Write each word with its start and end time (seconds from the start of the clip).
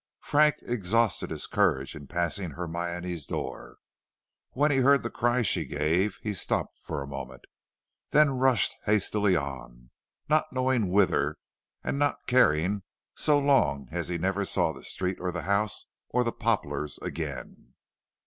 Frank 0.23 0.55
exhausted 0.63 1.29
his 1.29 1.45
courage 1.45 1.95
in 1.95 2.07
passing 2.07 2.53
Hermione's 2.53 3.27
door. 3.27 3.77
When 4.53 4.71
he 4.71 4.77
heard 4.77 5.03
the 5.03 5.11
cry 5.11 5.43
she 5.43 5.63
gave, 5.63 6.17
he 6.23 6.33
stopped 6.33 6.79
for 6.79 7.03
a 7.03 7.07
moment, 7.07 7.45
then 8.09 8.31
rushed 8.39 8.75
hastily 8.85 9.35
on, 9.35 9.91
not 10.27 10.51
knowing 10.51 10.89
whither, 10.89 11.37
and 11.83 11.99
not 11.99 12.25
caring, 12.25 12.81
so 13.13 13.37
long 13.37 13.89
as 13.91 14.07
he 14.07 14.17
never 14.17 14.43
saw 14.43 14.71
the 14.73 14.83
street 14.83 15.17
or 15.19 15.31
the 15.31 15.43
house 15.43 15.85
or 16.09 16.23
the 16.23 16.31
poplars 16.31 16.97
again. 17.03 17.75